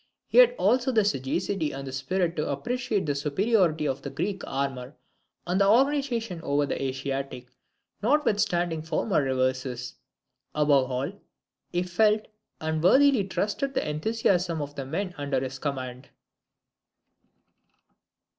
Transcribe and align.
He 0.25 0.39
had 0.39 0.55
also 0.57 0.91
the 0.91 1.05
sagacity 1.05 1.71
and 1.71 1.85
the 1.85 1.91
spirit 1.91 2.35
to 2.35 2.49
appreciate 2.49 3.05
the 3.05 3.13
superiority 3.13 3.87
of 3.87 4.01
the 4.01 4.09
Greek 4.09 4.41
armour 4.47 4.95
and 5.45 5.61
organization 5.61 6.41
over 6.41 6.65
the 6.65 6.81
Asiatic, 6.81 7.45
notwithstanding 8.01 8.81
former 8.81 9.21
reverses. 9.21 9.93
Above 10.55 10.89
all, 10.91 11.11
he 11.71 11.83
felt 11.83 12.25
and 12.59 12.83
worthily 12.83 13.23
trusted 13.25 13.75
the 13.75 13.87
enthusiasm 13.87 14.59
of 14.59 14.73
the 14.73 14.87
men 14.87 15.13
under 15.19 15.39
his 15.39 15.59
command. 15.59 16.09